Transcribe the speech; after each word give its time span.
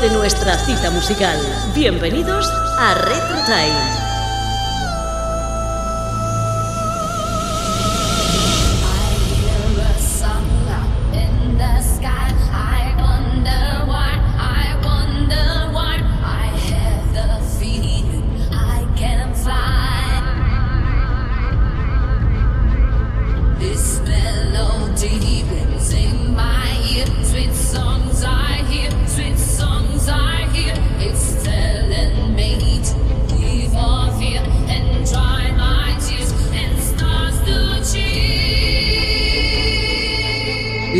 De 0.00 0.08
nuestra 0.08 0.58
cita 0.58 0.90
musical. 0.90 1.36
Bienvenidos 1.74 2.50
a 2.78 2.94
Retro 2.94 3.36
Time. 3.44 4.01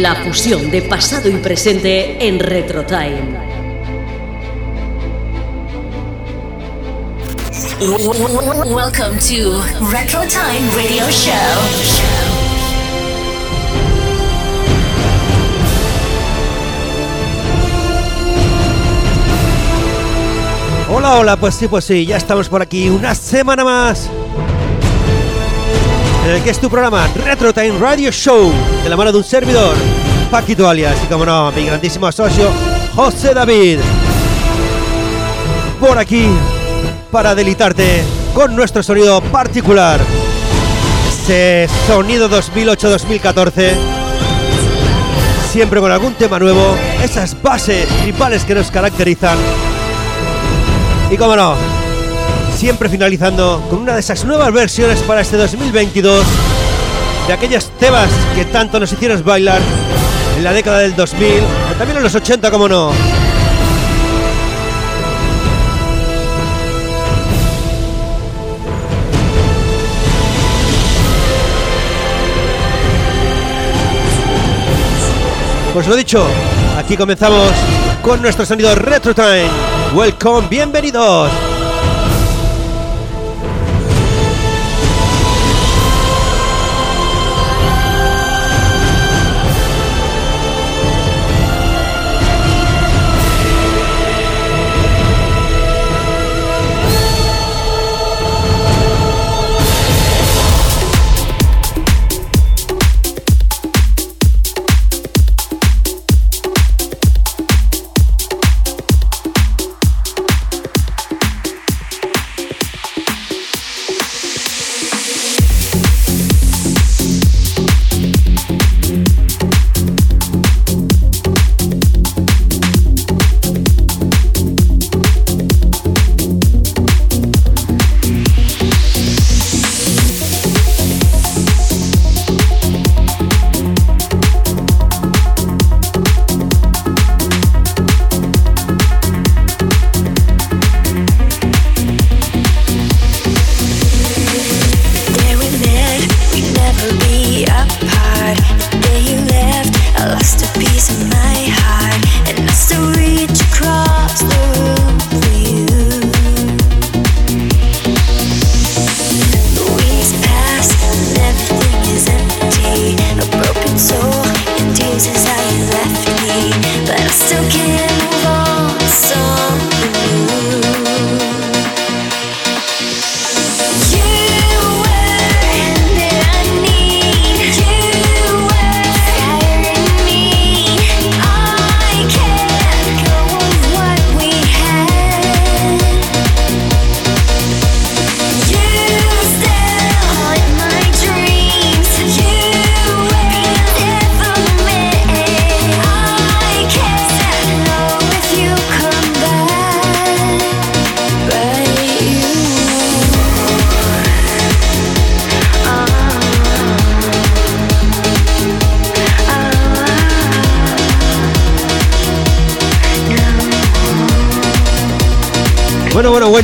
La 0.03 0.17
fusión 0.17 0.69
de 0.73 0.83
pasado 0.83 1.29
y 1.29 1.35
presente 1.35 2.27
en 2.27 2.41
Retro 2.41 2.85
Time. 2.85 3.39
Welcome 7.79 9.21
to 9.21 9.63
Retro 9.93 10.23
Time 10.23 10.69
Radio 10.75 11.09
Show. 11.09 11.33
Hola, 20.91 21.19
hola, 21.21 21.37
pues 21.37 21.55
sí, 21.55 21.69
pues 21.69 21.85
sí, 21.85 22.07
ya 22.07 22.17
estamos 22.17 22.49
por 22.49 22.61
aquí 22.61 22.89
una 22.89 23.15
semana 23.15 23.63
más 23.65 24.11
en 26.25 26.31
el 26.31 26.43
que 26.43 26.51
es 26.51 26.61
tu 26.61 26.71
programa 26.71 27.09
Retro 27.25 27.53
Time 27.53 27.79
Radio 27.79 28.11
Show, 28.11 28.53
de 28.83 28.89
la 28.89 28.97
mano 28.97 29.13
de 29.13 29.19
un 29.19 29.25
servidor, 29.25 29.75
Paquito 30.31 30.69
Alias, 30.69 30.97
y 31.05 31.07
como 31.07 31.27
no, 31.27 31.51
mi 31.53 31.65
grandísimo 31.65 32.11
socio, 32.13 32.49
José 32.95 33.35
David. 33.35 33.81
Por 35.81 35.99
aquí, 35.99 36.29
para 37.11 37.35
delitarte 37.35 38.03
con 38.35 38.55
nuestro 38.55 38.83
sonido 38.83 39.21
particular. 39.21 40.01
Ese 41.09 41.69
sonido 41.87 42.29
2008-2014. 42.31 43.75
Siempre 45.51 45.81
con 45.81 45.93
algún 45.93 46.15
tema 46.15 46.39
nuevo, 46.39 46.77
esas 47.03 47.41
bases 47.43 47.87
tripales 48.03 48.45
que 48.45 48.55
nos 48.55 48.71
caracterizan. 48.71 49.37
Y 51.11 51.17
como 51.17 51.37
no, 51.37 51.55
siempre 52.57 52.89
finalizando 52.89 53.63
con 53.69 53.81
una 53.81 53.95
de 53.95 54.01
esas 54.01 54.25
nuevas 54.25 54.53
versiones 54.53 55.01
para 55.01 55.21
este 55.21 55.37
2022 55.37 56.25
de 57.27 57.33
aquellas 57.33 57.71
temas 57.79 58.09
que 58.35 58.45
tanto 58.45 58.79
nos 58.81 58.93
hicieron 58.93 59.23
bailar 59.25 59.61
en 60.37 60.45
la 60.45 60.53
década 60.53 60.79
del 60.81 60.95
2000, 60.97 61.29
pero 61.29 61.79
también 61.79 61.97
en 61.99 62.03
los 62.03 62.15
80, 62.15 62.51
como 62.51 62.69
no. 62.69 62.93
Pues 75.73 75.87
lo 75.87 75.97
dicho, 75.97 76.27
aquí 76.77 76.97
comenzamos 76.99 77.51
con 78.03 78.21
nuestro 78.21 78.45
sonido 78.45 78.75
Retro 78.75 79.15
Time. 79.15 79.49
Welcome, 79.95 80.49
bienvenidos. 80.49 81.52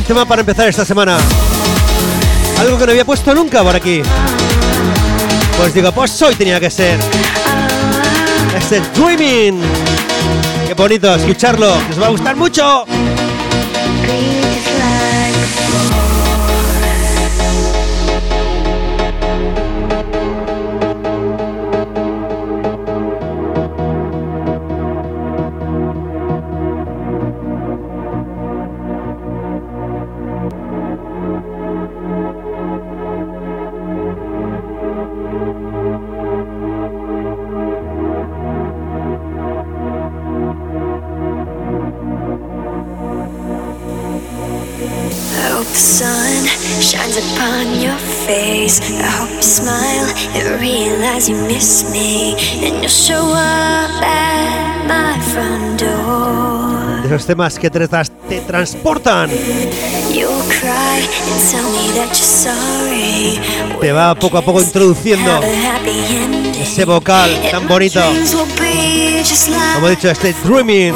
Tema 0.09 0.25
para 0.25 0.41
empezar 0.41 0.67
esta 0.67 0.83
semana. 0.83 1.19
Algo 2.59 2.79
que 2.79 2.85
no 2.87 2.91
había 2.93 3.05
puesto 3.05 3.31
nunca 3.35 3.61
por 3.61 3.75
aquí. 3.75 4.01
Pues 5.55 5.71
digo, 5.71 5.91
pues 5.91 6.19
hoy 6.23 6.33
tenía 6.33 6.59
que 6.59 6.71
ser. 6.71 6.97
Este 8.57 8.81
Dreaming. 8.95 9.61
Qué 10.65 10.73
bonito 10.73 11.13
escucharlo, 11.13 11.77
que 11.85 11.93
os 11.93 12.01
va 12.01 12.07
a 12.07 12.09
gustar 12.09 12.35
mucho. 12.35 12.85
Temas 57.29 57.59
que 57.59 57.69
te, 57.69 57.87
te 57.87 58.41
transportan, 58.41 59.29
te 63.79 63.91
va 63.91 64.15
poco 64.15 64.39
a 64.39 64.41
poco 64.41 64.59
introduciendo 64.59 65.39
ese 66.59 66.85
vocal 66.85 67.29
tan 67.51 67.67
bonito. 67.67 68.01
Como 69.75 69.87
he 69.87 69.91
dicho, 69.91 70.09
este 70.09 70.33
Dreaming, 70.43 70.95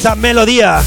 esa 0.00 0.16
melodía. 0.16 0.80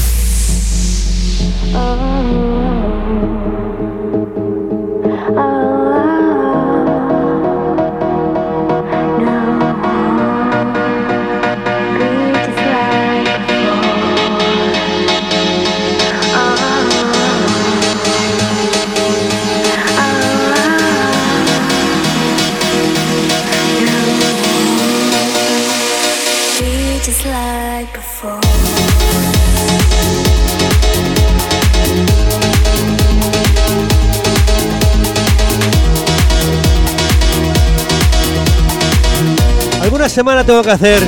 Alguna 39.90 40.08
semana 40.08 40.44
tengo 40.44 40.62
que 40.62 40.70
hacer 40.70 41.02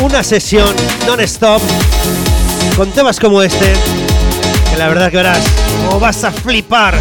una 0.00 0.22
sesión 0.22 0.72
non-stop 1.08 1.60
con 2.76 2.88
temas 2.92 3.18
como 3.18 3.42
este, 3.42 3.72
que 4.70 4.76
la 4.78 4.86
verdad 4.86 5.10
que 5.10 5.16
verás, 5.16 5.44
o 5.90 5.98
vas 5.98 6.22
a 6.22 6.30
flipar. 6.30 6.94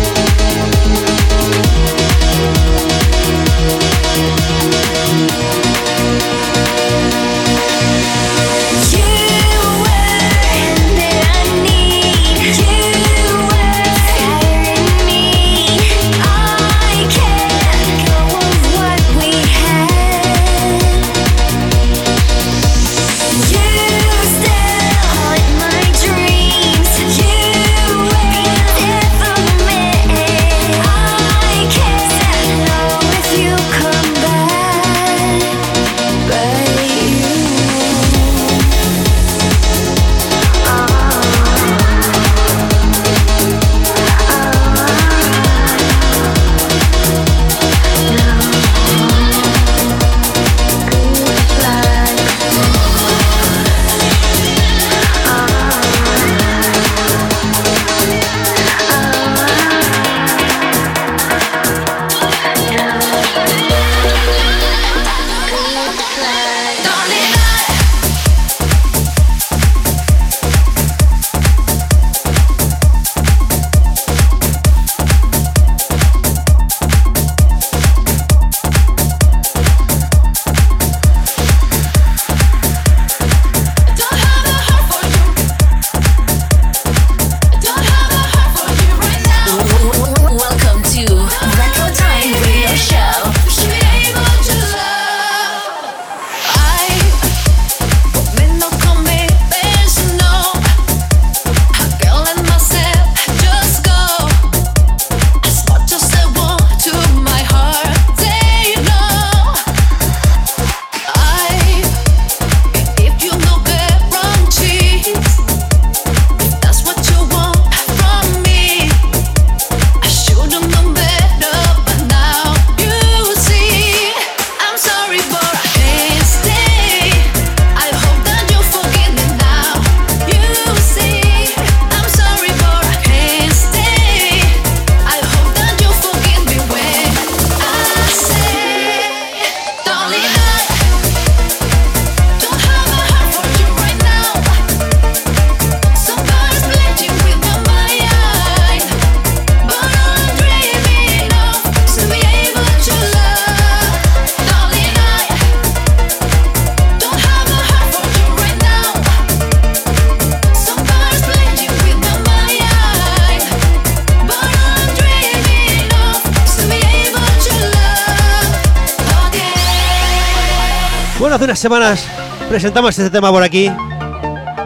Semanas 171.62 172.03
presentamos 172.50 172.98
este 172.98 173.12
tema 173.12 173.30
por 173.30 173.44
aquí, 173.44 173.72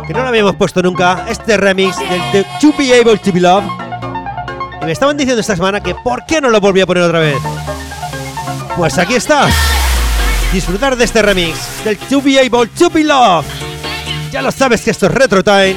que 0.07 0.13
no 0.13 0.21
lo 0.21 0.29
habíamos 0.29 0.55
puesto 0.55 0.81
nunca, 0.81 1.25
este 1.27 1.57
remix 1.57 1.99
del 1.99 2.31
de 2.31 2.45
To 2.61 2.73
Be 2.77 2.97
Able 2.97 3.17
to 3.17 3.33
Be 3.33 3.41
Loved. 3.41 3.67
Y 4.81 4.85
me 4.85 4.93
estaban 4.93 5.17
diciendo 5.17 5.41
esta 5.41 5.57
semana 5.57 5.83
que 5.83 5.93
por 5.93 6.25
qué 6.25 6.39
no 6.39 6.49
lo 6.49 6.61
volví 6.61 6.79
a 6.79 6.85
poner 6.85 7.03
otra 7.03 7.19
vez. 7.19 7.37
Pues 8.77 8.97
aquí 8.97 9.15
está. 9.15 9.49
Disfrutar 10.53 10.95
de 10.95 11.03
este 11.03 11.21
remix 11.21 11.83
del 11.83 11.97
To 11.97 12.21
Be 12.21 12.39
Able 12.39 12.67
to 12.67 12.89
Be 12.89 13.03
Loved. 13.03 13.49
Ya 14.31 14.41
lo 14.41 14.51
sabes 14.51 14.81
que 14.81 14.91
esto 14.91 15.07
es 15.07 15.11
Retro 15.11 15.43
Time. 15.43 15.75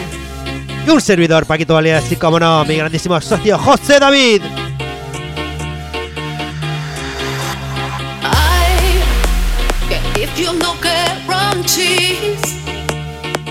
Y 0.87 0.91
un 0.91 1.01
servidor, 1.01 1.47
Paquito 1.47 1.75
Valias, 1.75 2.13
y 2.13 2.17
como 2.17 2.39
no, 2.39 2.65
mi 2.65 2.77
grandísimo 2.77 3.21
socio 3.21 3.59
José 3.59 3.99
David. 3.99 4.43
cheese. 11.75 12.57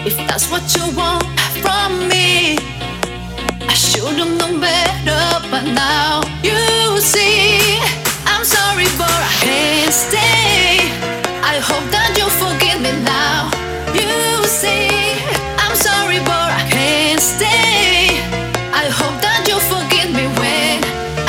If 0.09 0.17
that's 0.27 0.49
what 0.49 0.63
you 0.75 0.83
want 0.97 1.23
from 1.61 2.07
me, 2.09 2.57
I 3.71 3.73
should've 3.73 4.31
known 4.39 4.59
better 4.59 5.23
But 5.51 5.63
now. 5.63 6.21
You 6.41 6.57
see, 6.99 7.79
I'm 8.25 8.43
sorry 8.43 8.89
for 8.97 9.13
I 9.31 9.33
can't 9.45 9.93
stay. 9.93 10.81
I 11.53 11.55
hope 11.69 11.85
that 11.95 12.11
you 12.19 12.27
forgive 12.41 12.79
me 12.81 12.93
now. 13.05 13.51
You 13.93 14.09
see, 14.59 14.89
I'm 15.63 15.75
sorry 15.75 16.17
I 16.61 16.63
can't 16.73 17.21
stay. 17.21 18.17
I 18.81 18.85
hope 18.99 19.17
that 19.25 19.41
you 19.49 19.57
forgive 19.71 20.09
me 20.17 20.25
when 20.39 20.77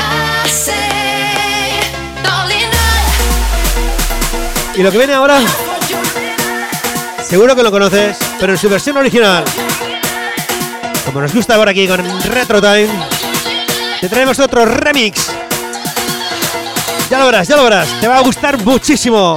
I 0.01 0.49
say, 0.49 0.89
lo 4.83 4.91
que 4.91 4.99
viene 4.99 5.15
ahora 5.15 5.41
Seguro 7.29 7.55
que 7.55 7.63
lo 7.63 7.71
conoces, 7.71 8.17
pero 8.41 8.55
en 8.55 8.59
su 8.59 8.71
versión 8.71 8.97
original. 8.97 9.45
Como 11.05 11.21
nos 11.21 11.35
gusta 11.35 11.57
ahora 11.57 11.73
aquí 11.73 11.87
con 11.87 12.03
Retro 12.23 12.59
Time, 12.63 12.89
te 14.01 14.09
traemos 14.09 14.39
otro 14.39 14.65
remix. 14.65 15.31
Ya 17.11 17.19
lo 17.19 17.27
verás, 17.27 17.47
ya 17.47 17.57
lo 17.57 17.65
verás, 17.65 17.89
te 18.01 18.09
va 18.09 18.17
a 18.17 18.23
gustar 18.23 18.57
muchísimo. 18.65 19.37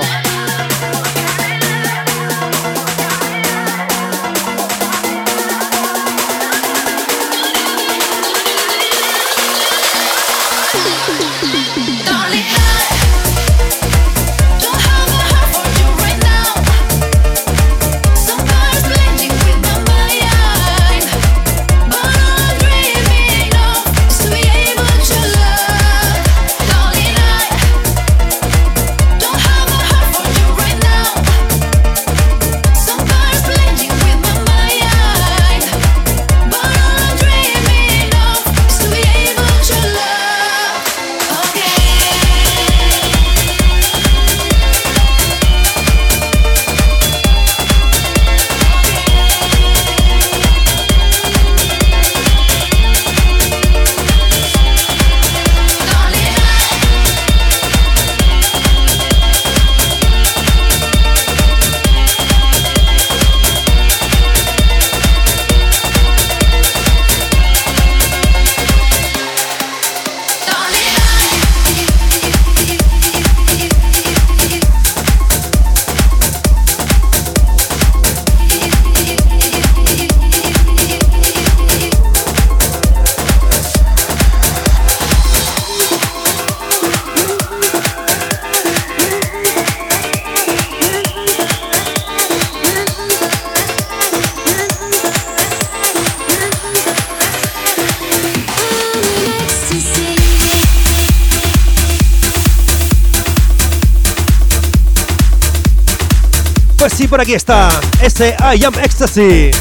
Aquí 107.31 107.37
está 107.37 107.69
ese 108.01 108.35
I 108.41 108.65
Am 108.65 108.73
Ecstasy. 108.77 109.51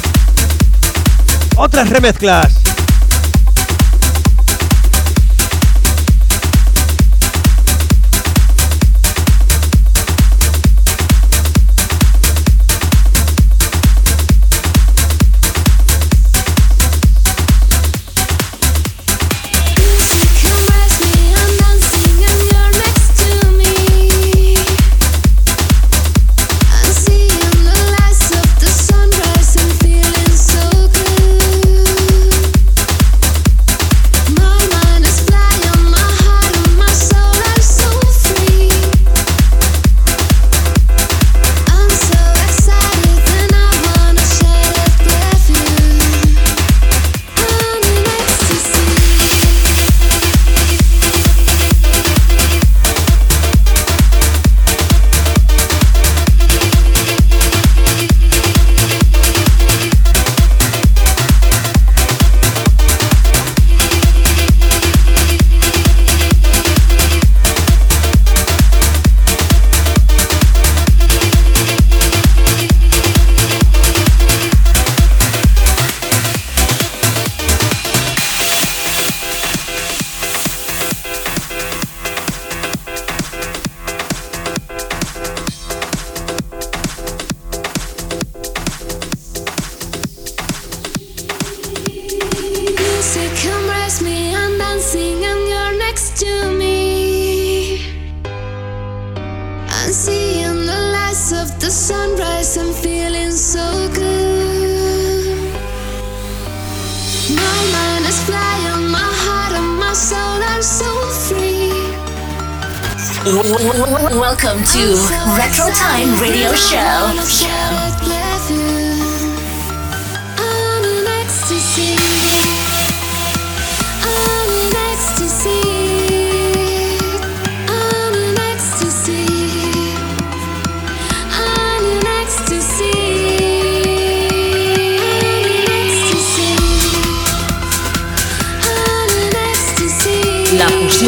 Otras 1.57 1.89
remezclas. 1.89 2.60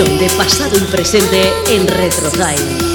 de 0.04 0.28
pasado 0.36 0.76
y 0.76 0.80
presente 0.90 1.52
en 1.68 1.86
RetroTime. 1.86 2.91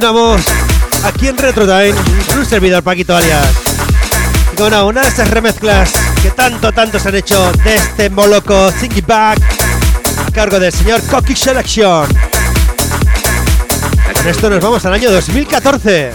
continuamos 0.00 0.42
aquí 1.02 1.26
en 1.26 1.36
Retro 1.36 1.66
Time, 1.66 1.92
un 2.36 2.46
servidor 2.46 2.84
Paquito 2.84 3.16
Alias. 3.16 3.48
Con 4.56 4.70
bueno, 4.70 4.86
una 4.86 5.02
de 5.02 5.08
esas 5.08 5.28
remezclas 5.28 5.90
que 6.22 6.30
tanto, 6.30 6.70
tanto 6.70 7.00
se 7.00 7.08
han 7.08 7.16
hecho 7.16 7.50
de 7.64 7.74
este 7.74 8.08
moloco 8.08 8.70
Thinking 8.78 9.04
Back 9.04 9.40
a 10.24 10.30
cargo 10.30 10.60
del 10.60 10.72
señor 10.72 11.02
Cocky 11.02 11.34
Selection. 11.34 12.06
Con 14.14 14.28
esto 14.28 14.48
nos 14.48 14.60
vamos 14.60 14.86
al 14.86 14.92
año 14.92 15.10
2014. 15.10 16.12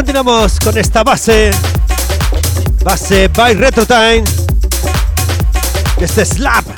continuamos 0.00 0.58
con 0.58 0.78
esta 0.78 1.04
base. 1.04 1.50
Base 2.82 3.28
by 3.28 3.52
Retro 3.52 3.84
Time. 3.84 4.24
Este 6.00 6.24
slap. 6.24 6.69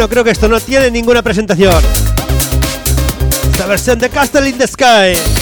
Bueno, 0.00 0.08
creo 0.08 0.24
que 0.24 0.30
esto 0.30 0.48
no 0.48 0.58
tiene 0.58 0.90
ninguna 0.90 1.20
presentación. 1.20 1.74
Esta 3.52 3.66
versión 3.66 3.98
de 3.98 4.08
Castle 4.08 4.48
in 4.48 4.56
the 4.56 4.66
Sky. 4.66 5.39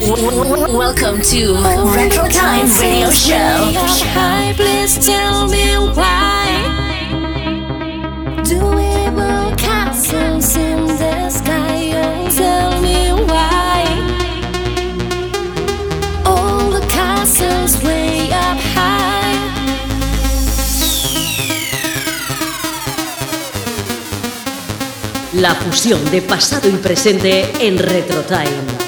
Welcome 0.00 1.22
to 1.22 1.54
Retro 1.92 2.28
Time 2.28 2.70
Radio 2.80 3.10
Show. 3.10 3.34
Hi, 4.14 4.54
please 4.54 4.96
tell 5.04 5.48
me 5.48 5.74
why. 5.92 6.62
Do 8.44 8.60
we 8.76 9.10
build 9.10 9.58
castles 9.58 10.54
in 10.54 10.86
the 10.86 11.28
sky? 11.30 11.90
Oh, 11.96 12.30
tell 12.30 12.80
me 12.80 13.10
why. 13.26 13.82
All 16.24 16.70
the 16.70 16.86
castles 16.86 17.82
way 17.82 18.30
up 18.30 18.56
high. 18.76 19.34
La 25.32 25.56
fusión 25.56 26.08
de 26.12 26.22
pasado 26.22 26.68
y 26.68 26.76
presente 26.76 27.50
en 27.66 27.78
Retro 27.78 28.22
Time. 28.22 28.87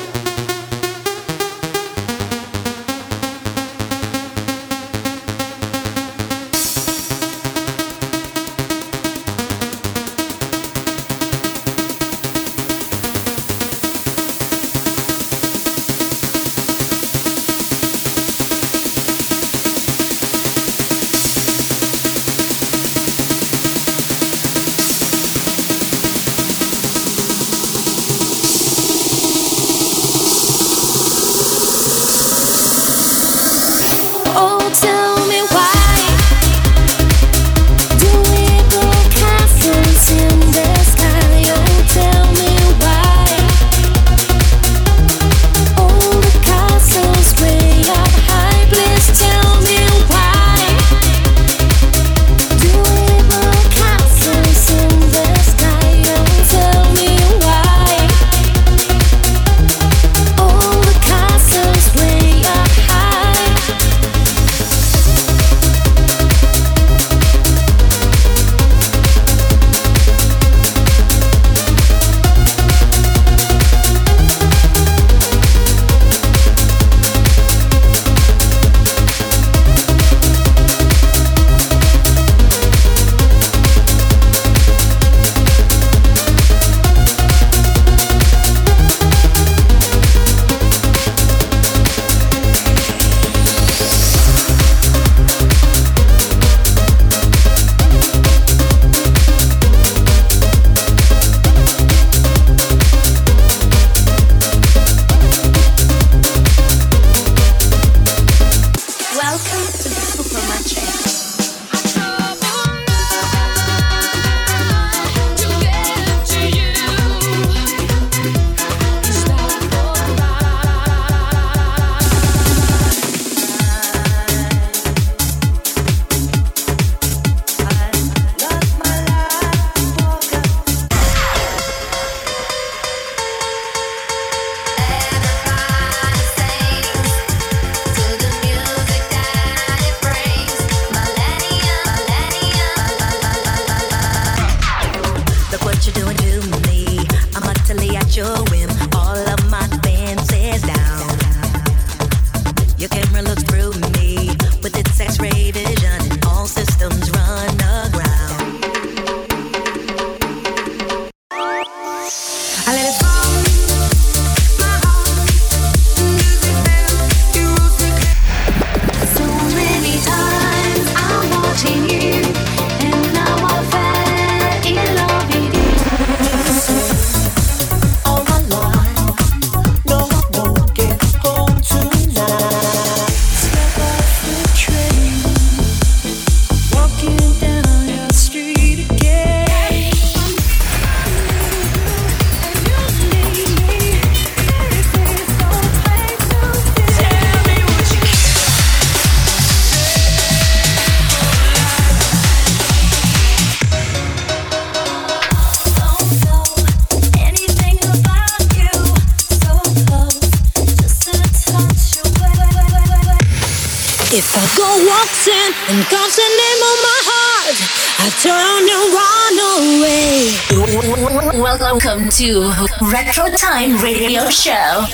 To 222.10 222.50
Retro 222.90 223.30
Time 223.36 223.78
Radio 223.78 224.28
Show. 224.30 224.84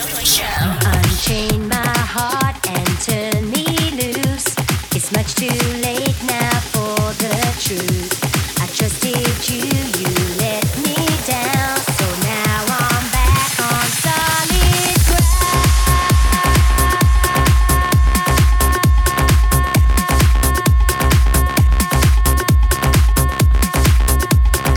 Unchain 0.85 1.67
my 1.67 1.75
heart 1.75 2.55
and 2.69 2.87
turn 3.01 3.49
me 3.49 3.65
loose. 3.97 4.45
It's 4.95 5.11
much 5.11 5.33
too 5.33 5.49
late 5.81 6.15
now 6.27 6.59
for 6.69 7.13
the 7.17 7.33
truth. 7.57 8.13
I 8.61 8.67
trusted 8.67 9.49
you, 9.49 9.65
you 9.97 10.13
let 10.37 10.63
me 10.85 10.93
down. 11.25 11.77
So 11.97 12.05
now 12.21 12.65
I'm 12.85 13.09
back 13.09 13.59
on 13.65 13.87
solid 14.05 15.01
ground. 15.09 15.37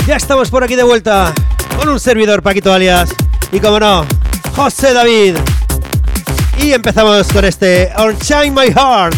Ya 0.07 0.17
estamos 0.17 0.49
por 0.51 0.65
aquí 0.65 0.75
de 0.75 0.85
vuelta 0.85 1.35
con 1.81 1.89
un 1.89 1.99
servidor 1.99 2.43
Paquito 2.43 2.75
Alias 2.75 3.09
y 3.51 3.59
como 3.59 3.81
no, 3.81 4.05
José 4.55 4.93
David. 4.93 5.37
Y 6.59 6.73
empezamos 6.73 7.27
con 7.29 7.47
este 7.47 7.91
Unchain 7.99 8.53
My 8.53 8.67
Heart. 8.71 9.17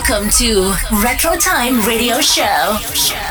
Welcome 0.00 0.30
to 0.38 0.72
Retro 1.02 1.36
Time 1.36 1.82
Radio 1.82 2.22
Show. 2.22 3.29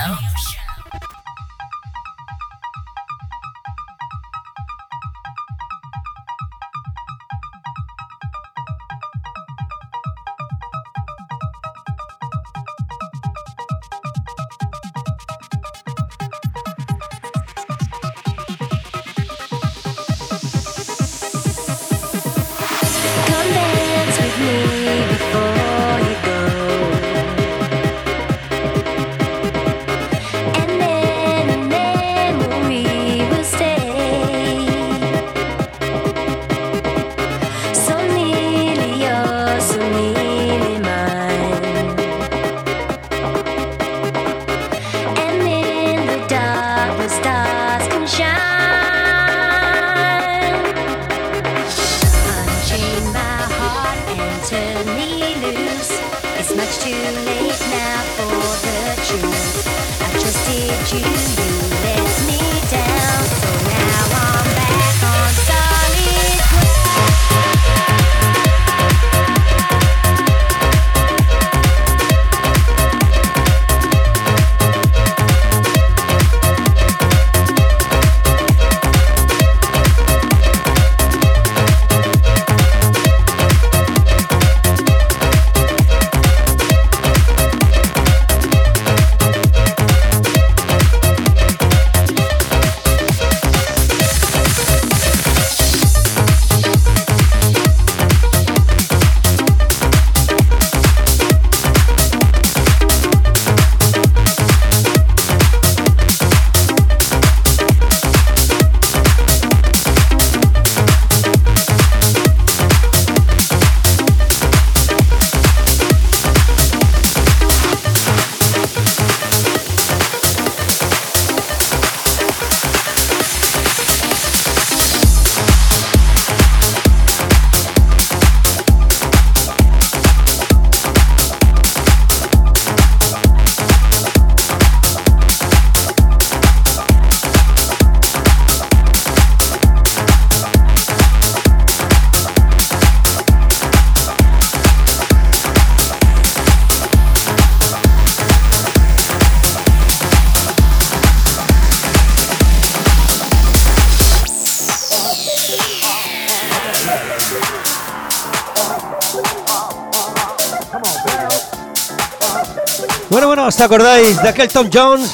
¿Os 163.59 163.65
acordáis 163.65 164.21
de 164.21 164.29
aquel 164.29 164.47
Tom 164.47 164.69
Jones? 164.73 165.11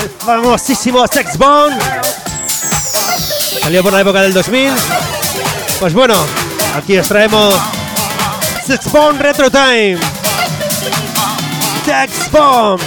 El 0.00 0.08
famosísimo 0.08 1.04
Sex 1.08 1.36
Bomb. 1.36 1.76
Salió 3.60 3.82
por 3.82 3.92
la 3.92 4.02
época 4.02 4.22
del 4.22 4.32
2000. 4.32 4.72
Pues 5.80 5.94
bueno, 5.94 6.14
aquí 6.76 6.96
os 6.96 7.08
traemos 7.08 7.56
Sex 8.64 8.92
Bomb 8.92 9.20
Retro 9.20 9.50
Time. 9.50 9.98
Sex 11.84 12.30
Bomb. 12.30 12.80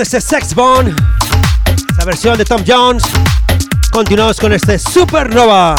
Este 0.00 0.20
Sex 0.20 0.54
Bomb, 0.54 0.94
esa 1.92 2.04
versión 2.04 2.38
de 2.38 2.44
Tom 2.44 2.62
Jones, 2.66 3.02
continuamos 3.90 4.40
con 4.40 4.52
este 4.52 4.78
Supernova. 4.78 5.74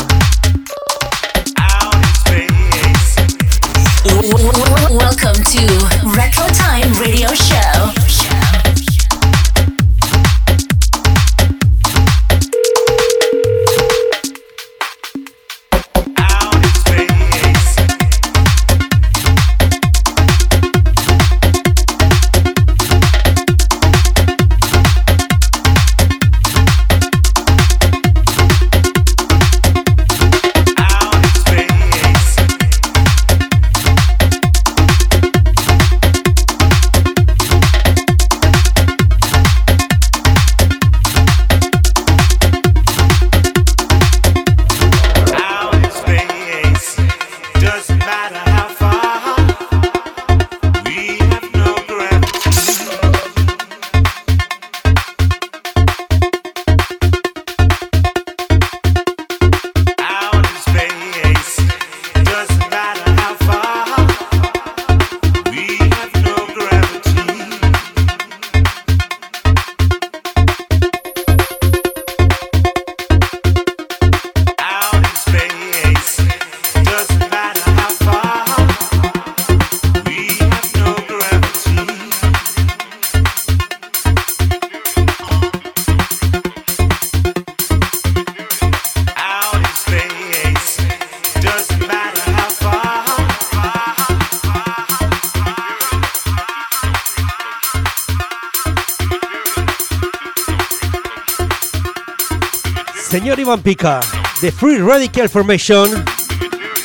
De 103.64 104.52
Free 104.52 104.80
Radical 104.80 105.30
Formation 105.30 106.04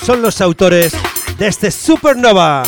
son 0.05 0.21
los 0.21 0.43
autores 0.43 0.93
de 1.39 1.47
este 1.47 1.71
Supernova. 1.71 2.65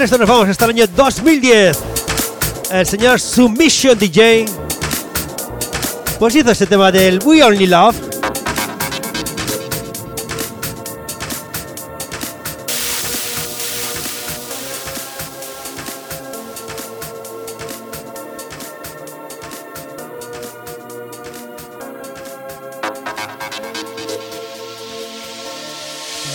Con 0.00 0.04
esto 0.06 0.16
nos 0.16 0.28
vamos 0.30 0.48
hasta 0.48 0.64
el 0.64 0.70
año 0.70 0.86
2010. 0.86 1.78
El 2.70 2.86
señor 2.86 3.20
Submission 3.20 3.98
DJ 3.98 4.46
pues 6.18 6.34
hizo 6.36 6.50
este 6.50 6.66
tema 6.66 6.90
del 6.90 7.18
We 7.22 7.42
Only 7.42 7.66
Love. 7.66 7.96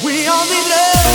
We 0.04 0.30
only 0.30 0.70
love. 0.70 1.15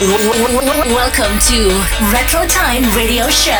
Welcome 0.00 1.40
to 1.48 1.74
Retro 2.12 2.46
Time 2.46 2.86
Radio 2.94 3.28
Show. 3.28 3.50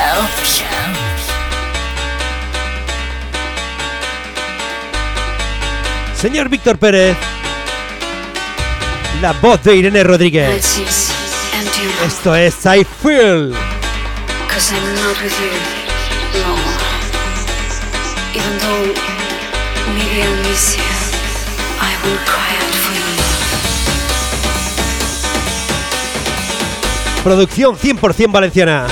Señor 6.14 6.49
Víctor 6.49 6.78
Pérez. 6.78 7.16
La 9.20 9.32
voz 9.32 9.64
de 9.64 9.74
Irene 9.78 10.05
Rodríguez. 10.05 10.78
Esto 12.07 12.36
es 12.36 12.55
I 12.66 12.84
Feel. 12.84 13.53
Cause 14.49 14.72
I'm 14.72 14.95
not 14.95 15.20
with 15.20 15.34
you 15.41 15.51
no 16.41 16.55
more. 16.55 16.78
Even 18.36 18.59
though 18.61 18.95
maybe 19.93 20.22
I 20.22 20.30
miss 20.49 20.76
you, 20.76 20.84
I 21.80 21.97
will 22.05 22.18
cry 22.24 22.57
Producción 27.29 27.76
100% 27.76 28.33
valenciana. 28.33 28.87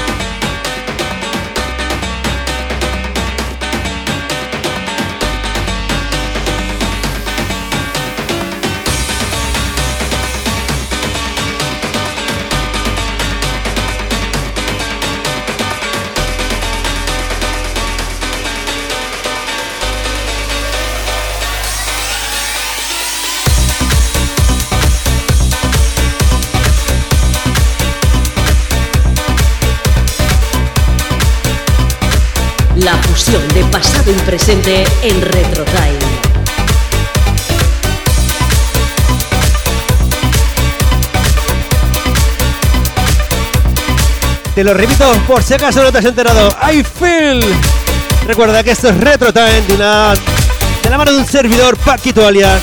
Pasado 33.79 34.11
y 34.11 34.15
presente 34.21 34.85
en 35.03 35.21
Retro 35.21 35.63
Time. 35.67 35.99
Te 44.55 44.65
lo 44.65 44.73
repito 44.73 45.13
por 45.27 45.43
si 45.43 45.53
acaso 45.53 45.83
no 45.83 45.93
te 45.93 45.99
has 45.99 46.07
enterado. 46.07 46.57
I 46.73 46.83
Feel. 46.83 47.45
Recuerda 48.27 48.65
que 48.65 48.71
esto 48.71 48.89
es 48.89 48.97
Retro 48.97 49.31
Time 49.31 49.61
de, 49.69 49.77
de 49.77 49.77
la 49.77 50.97
mano 50.97 51.13
de 51.13 51.19
un 51.19 51.27
servidor, 51.27 51.77
Paquito 51.77 52.27
Alias. 52.27 52.63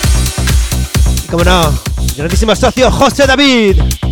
Y 1.26 1.28
como 1.28 1.44
no, 1.44 1.80
grandísimo 2.18 2.56
socio 2.56 2.90
José 2.90 3.28
David. 3.28 4.03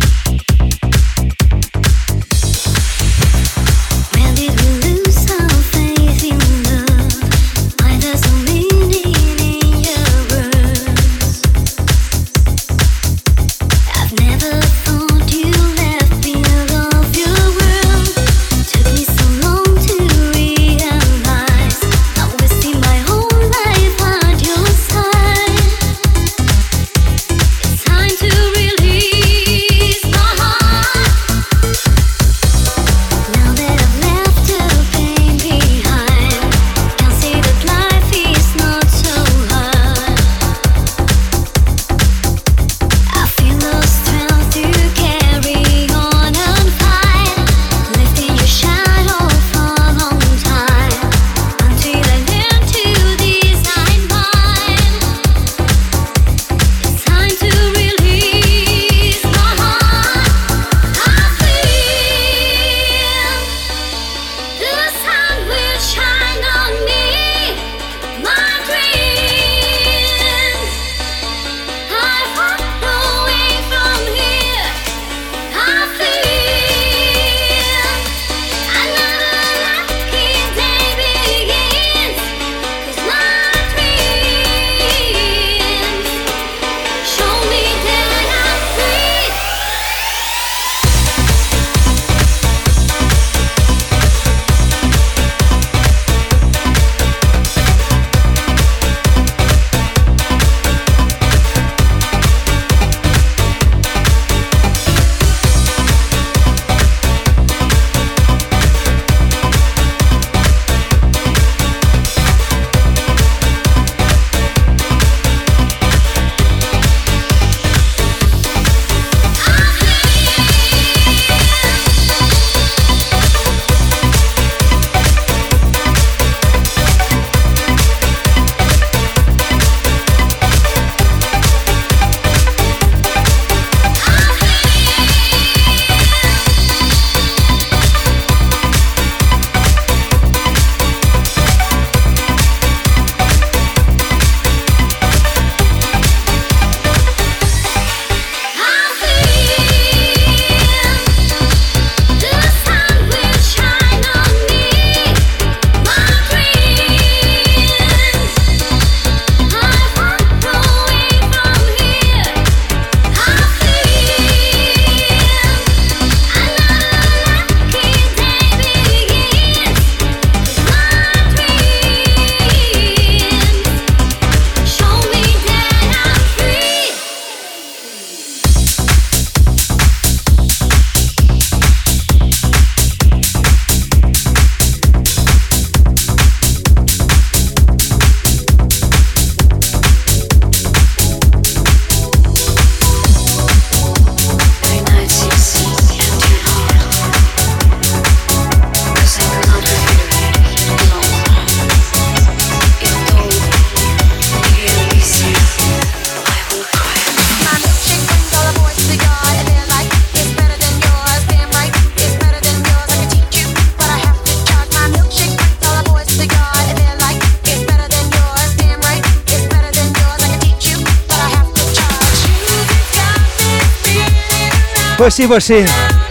Pues 225.02 225.14
sí, 225.14 225.26
pues 225.26 225.42
sí. 225.42 225.64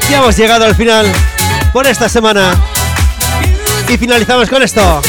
Ya 0.10 0.18
hemos 0.18 0.36
llegado 0.36 0.66
al 0.66 0.76
final 0.76 1.10
por 1.72 1.88
esta 1.88 2.10
semana. 2.10 2.54
Y 3.88 3.98
finalizamos 3.98 4.50
con 4.50 4.62
esto. 4.62 5.02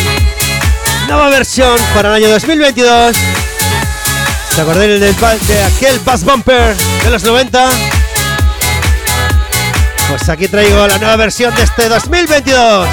Nueva 1.09 1.29
versión 1.31 1.77
para 1.93 2.11
el 2.11 2.23
año 2.23 2.31
2022. 2.31 3.17
¿Se 4.55 4.61
acordáis 4.61 5.01
del, 5.01 5.17
de 5.17 5.65
aquel 5.65 5.99
Bass 6.05 6.23
Bumper 6.23 6.77
de 6.77 7.11
los 7.11 7.25
90? 7.25 7.71
Pues 10.09 10.29
aquí 10.29 10.47
traigo 10.47 10.87
la 10.87 10.99
nueva 10.99 11.17
versión 11.17 11.53
de 11.57 11.65
este 11.65 11.89
2022. 11.89 12.89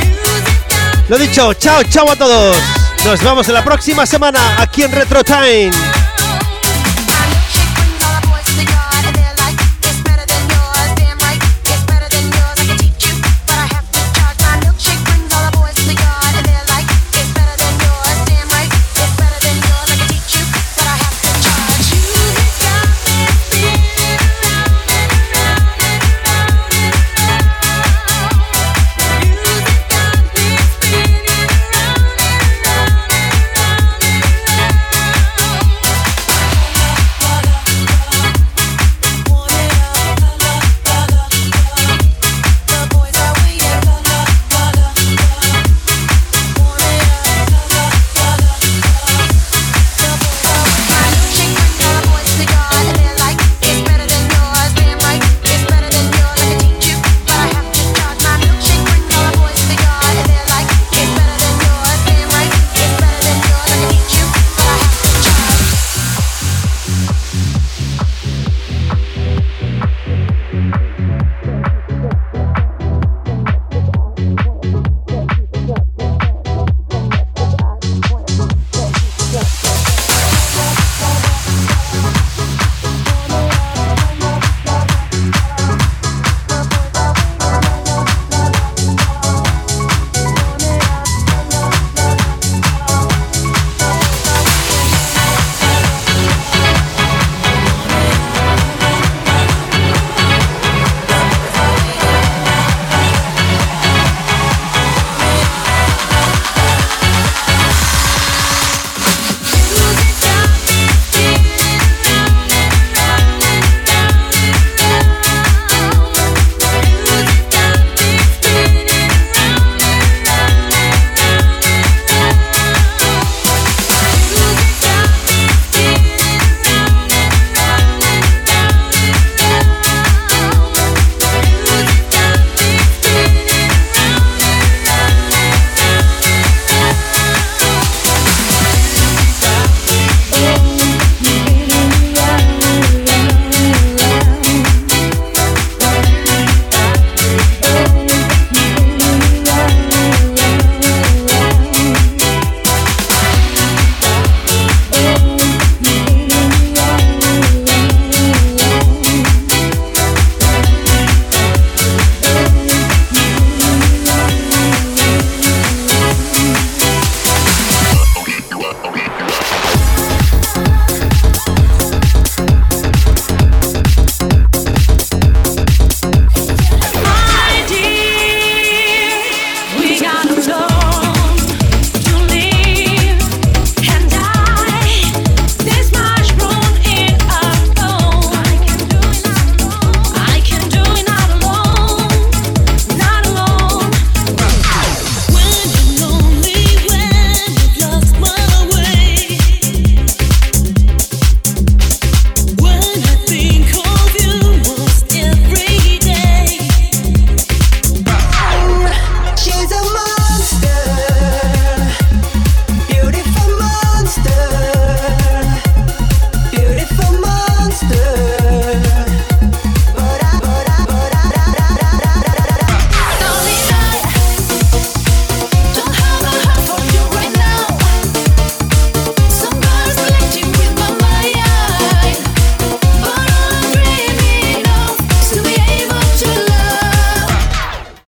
Lo 1.08 1.20
dicho, 1.20 1.54
chao, 1.54 1.84
chao 1.84 2.10
a 2.10 2.16
todos. 2.16 2.58
Nos 3.06 3.22
vemos 3.22 3.48
en 3.48 3.54
la 3.54 3.64
próxima 3.64 4.08
semana 4.08 4.40
aquí 4.58 4.82
en 4.82 4.92
Retro 4.92 5.24
Time. 5.24 5.70